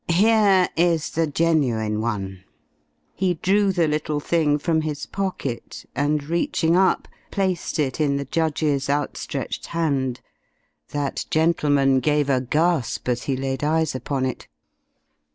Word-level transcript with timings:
Here 0.09 0.67
is 0.75 1.11
the 1.11 1.27
genuine 1.27 2.01
one." 2.01 2.43
He 3.13 3.35
drew 3.35 3.71
the 3.71 3.87
little 3.87 4.19
thing 4.19 4.57
from 4.57 4.81
his 4.81 5.05
pocket, 5.05 5.85
and 5.95 6.23
reaching 6.23 6.75
up 6.75 7.07
placed 7.29 7.77
it 7.77 8.01
in 8.01 8.17
the 8.17 8.25
judge's 8.25 8.89
outstretched 8.89 9.67
hand. 9.67 10.19
That 10.89 11.25
gentleman 11.29 11.99
gave 11.99 12.31
a 12.31 12.41
gasp 12.41 13.07
as 13.07 13.25
he 13.25 13.37
laid 13.37 13.63
eyes 13.63 13.93
upon 13.93 14.25
it. 14.25 14.47